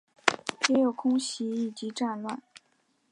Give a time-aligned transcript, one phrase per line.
[0.69, 2.41] 也有空袭以及战乱